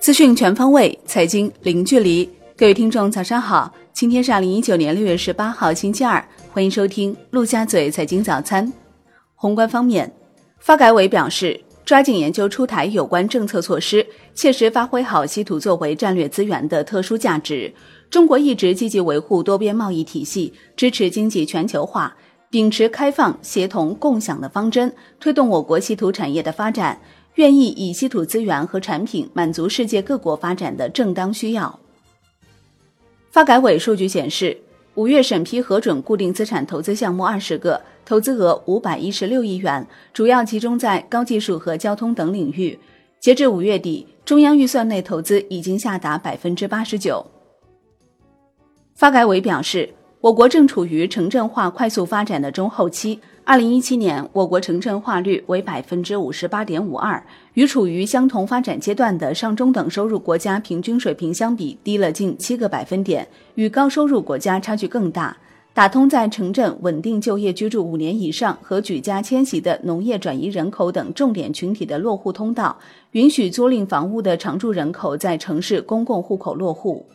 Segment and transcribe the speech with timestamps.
[0.00, 2.28] 资讯全方位，财经零距离。
[2.56, 3.72] 各位听众，早上好！
[3.92, 8.72] 今天是二零一九年六月十八号，星期二，欢迎收听陆家嘴财经早餐。
[9.34, 10.12] 宏观方面，
[10.58, 17.72] 发改委表示，抓紧研究出台有关政策措施，切实发挥好稀土作为战略资源的特殊价值。
[18.10, 22.16] 中国一直积极维护多边贸易体系，支持经济全球化，
[22.50, 27.00] 秉持开放、协同、共享的方针，推动我国稀土产业的发展。
[27.36, 31.78] 愿意以稀土资源和产品满足世界各国发展的正当需要。
[33.30, 34.58] 发改委数据显示，
[34.94, 42.76] 五月审批核准固定资产投资项目二十个，投资额五百一十六亿元，主要集中在高技术和交通等领域。
[43.20, 47.24] 截至五月底，中央预算内投资已经下达百分之八十九。
[48.96, 49.88] 发改委表示。
[50.20, 53.18] 我国正处于城镇化快速发展的中后期。
[53.42, 57.24] 二零一七年，我国城镇化率为百分之五十八点五二，
[57.54, 65.34] 与处于相同发展阶段的上中等收入国家平均水平相比，低了近七个百分点，与高收入国家差距更大。
[65.72, 72.78] 打通在城镇稳定就业居住五年以上和举家迁徙的农业转移人口等重点群体的落户通道，
[73.12, 77.06] 允许租赁房屋的常住人口在城市公共户口落户。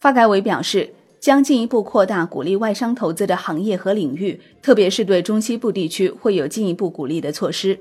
[0.00, 7.78] 发改委表示，将进一步扩大鼓励外商投资的行业和领域，特别是对中西部地区会有进一步鼓励的措施。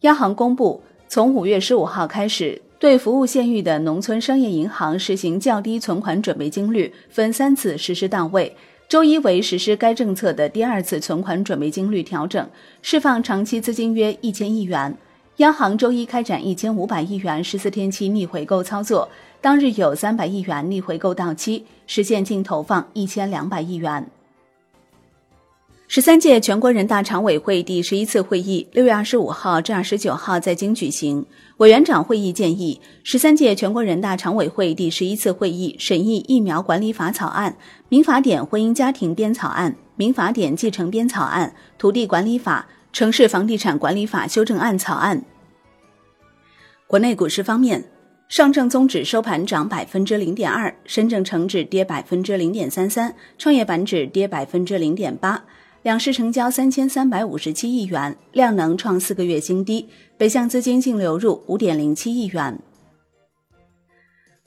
[0.00, 8.54] 央行公布，从五月十五号开始，对服务县域的农村商业银行实行较低存款准备金率，分三次实施到位。
[8.88, 12.48] 周一为实施该政策的第二次存款准备金率调整，
[12.82, 14.96] 释放长期资金约一千亿元。
[15.38, 19.08] 央行周一开展一千五百亿元十四天期逆回购操作，
[19.46, 24.10] 当日有三百亿元逆回购到期，实现净投放一千两百亿元。
[25.86, 31.24] 十三届全国人大常委会第十一次会议六月二十五号至二十九号在京举行。
[31.58, 37.56] 委员长会议建议，十三届全国人大常委会第十一次会议审议疫苗管理法草案、
[37.88, 42.66] 民法典婚姻家庭编草案、民法典继承编草案、土地管理法。
[42.92, 45.22] 城市房地产管理法修正案草案。
[46.88, 47.84] 国内股市方面，
[48.28, 55.44] 上证综指收盘涨百分之零点二，深证成指跌百分之零点三三，创业板指跌百分之零点八。
[55.82, 59.88] 两市成交三千三百五十七亿元，量能创四个月新低。
[60.18, 62.58] 北向资金净流入五点零七亿元。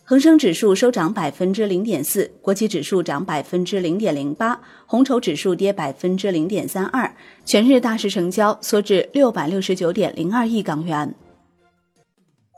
[0.04, 7.10] 恒生指数收涨百分之零点四，国企指数涨百分之零点零八，红筹指数跌百分之零点三二。
[7.46, 11.16] 全日大市成交缩至六百六十九点零二亿港元。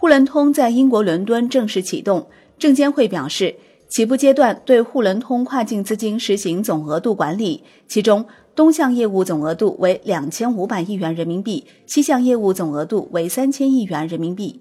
[0.02, 2.26] 沪伦通在英国伦敦正式启动，
[2.58, 3.56] 证监会表示，
[3.88, 8.26] 起步阶段对沪伦通跨境资金实行总额度管理，其中
[8.56, 14.60] 东向业务总额度为两千五百亿元人民币，西向业务总额度为三千亿元人民币。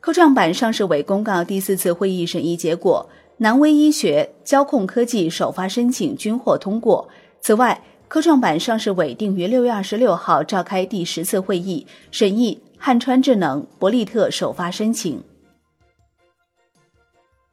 [0.00, 7.08] 科创板上市委公告第四次会议审议结果，南威医学、交控科技首发申请均获通过。
[7.40, 15.20] 此外，科创板上市委定于六月二十六号召开第十次会议，审议汉川智能、博利特首发申请。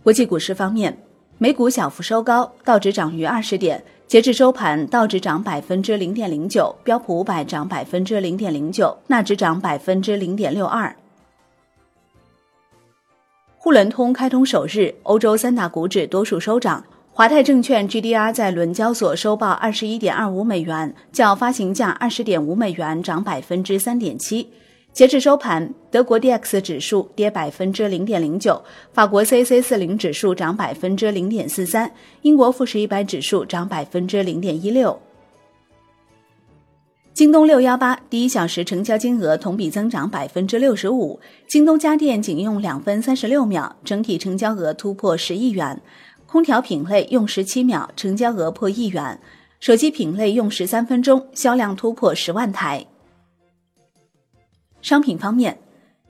[0.03, 0.95] 国际股市方面，
[1.39, 10.95] 美股小幅收高，道指涨逾二十点，截至收盘，道指涨百分之零点零九，标普五百涨百分之零点零九，纳指涨百分之零点六二。
[13.57, 16.85] 沪伦通开通首日，欧洲三大股指多数收涨。
[17.11, 24.51] 华泰证券 GDR 在伦交所收报二十一点二五美元，较发行价二十点五美元涨百分之三点七。
[24.95, 28.63] 截至收盘，德国 D X 指数跌百分之零点零九，
[28.93, 31.91] 法国 C C 四零指数涨百分之零点四三，
[32.21, 34.97] 英国富时一百指数涨百分之零点一六。
[37.13, 45.75] 京东六幺八第一小时成交金额同比增长百分之六十五，京东家电仅用两分三十六秒，整体成交额突破十亿元；
[46.25, 49.19] 空调品类用十七秒，成交额破亿元；
[49.59, 52.85] 手机品类用十三分钟，销量突破十万台。
[54.85, 55.57] 商品方面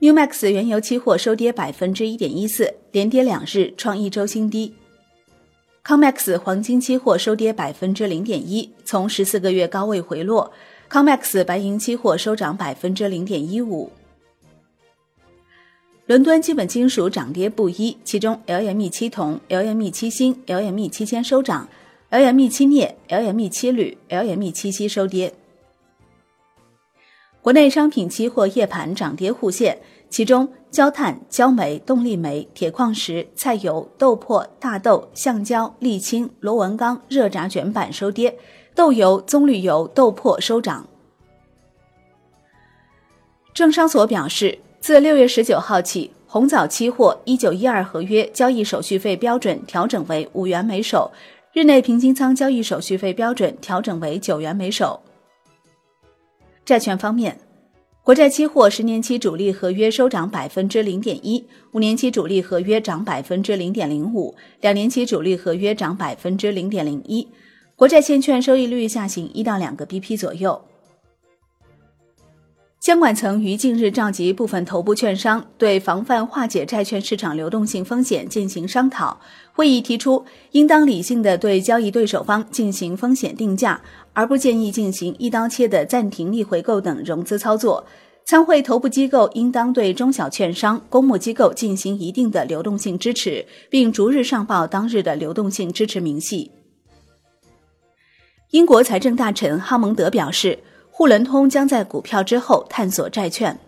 [0.00, 4.74] ，New Max 原油期货收跌百分之一点一四，连跌两日，创一周新低。
[5.82, 10.52] Comex 黄金期货收跌百分之零点一，从十四个月高位回落。
[10.90, 13.90] Comex 白银期货收涨百分之零点一五。
[16.04, 21.66] 伦敦基本金属涨跌不一，其中 LME 七铜、LME 七锌、LME 七铅收涨
[22.10, 25.32] ，LME 七镍、LME 七铝、LME 七锡收跌。
[27.46, 29.78] 国内商品期货夜盘涨跌互现，
[30.10, 38.36] 其中焦炭、焦煤、动力煤、铁矿石、菜油、豆粕、大豆、橡胶、沥青、螺纹钢、热轧卷板收跌。
[38.74, 40.88] 豆油、棕榈油、豆粕收涨。
[43.54, 51.12] 政商所表示，自六月十九号起，红枣期货一九一二合约交易手续费标准调整为五元每手，
[51.52, 55.00] 日内平均仓交易手续费标准调整为九元每手。
[56.66, 57.38] 债券方面。
[58.02, 67.26] 国债期货十年期主力合约收涨百分之零点一，五年期主力合约涨百分之零点零五，两年期主力合约涨百分之零点零一。
[67.76, 70.60] 国债现券收益率下行一到两个 BP 左右。
[72.86, 79.18] 监管层于近日召集部分头部券商，对防范化解债券市场流动性风险进行商讨。
[79.52, 87.84] 会议提出，应当理性的对交易对手方进行风险定价，而不建议进行一刀切的暂停逆回购等融资操作。
[88.24, 96.52] 参会头部机构应当对中小券商、公募机构进行一定的流动性支持，并逐日上报当日的流动性支持明细。
[98.52, 100.60] 英国财政大臣哈蒙德表示。
[100.98, 103.58] 沪伦通将在股票之后探索债券。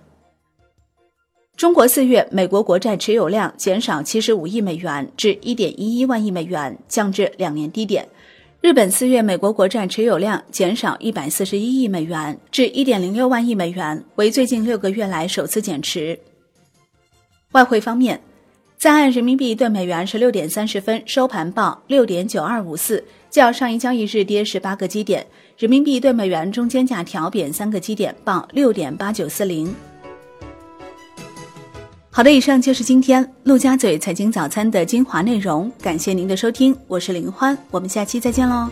[1.59, 8.09] 中国四月美国国债持有量减少七十五亿美元至一点一一万亿美元，降至两年低点。
[8.63, 16.19] 日本四月美国国债持有量减少一百四十一亿美元至一点零六万亿美元，为最近六个月来首次减持。
[17.53, 18.19] 外汇方面。
[18.79, 25.27] 在岸人民币对美元十六点三十分收盘报六点九二五四，较上一交易日跌十八个基点。
[25.59, 29.75] 人民币对美元中间价调贬三个基点，报六点八九四零。
[32.09, 38.69] 好的，以上就是今天陆家嘴财经早餐的精华内容，感谢您的收听，我是林欢，我们下期再见喽。